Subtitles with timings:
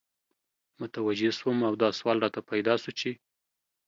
[0.79, 3.11] متوجه سوم او دا سوال راته پیدا سو چی